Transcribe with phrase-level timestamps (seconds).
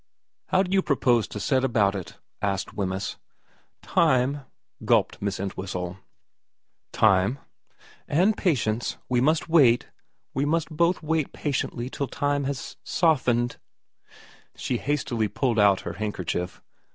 [0.47, 2.17] 'How do you propose to set about it?'
[2.51, 3.17] asked Wemyss.'
[3.83, 4.41] Time,'
[4.83, 5.97] gulped Miss Entwhistle.'
[6.91, 7.37] Time?''
[8.07, 8.97] And patience.
[9.09, 9.89] We must wait
[10.33, 13.57] we must both wait p patiently till time has s softened'
[14.55, 16.63] She hastily pulled out her handkerchief.